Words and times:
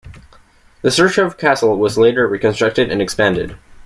The 0.81 0.89
Sychrov 0.89 1.37
Castle 1.37 1.77
was 1.77 1.95
later 1.95 2.27
reconstructed 2.27 2.91
and 2.91 3.03
expanded. 3.03 3.55